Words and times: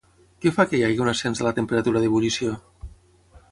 Què 0.45 0.51
fa 0.55 0.63
que 0.71 0.79
hi 0.79 0.85
hagi 0.87 1.03
un 1.03 1.11
ascens 1.11 1.43
de 1.43 1.47
la 1.49 1.53
temperatura 1.61 2.03
d'ebullició? 2.05 2.57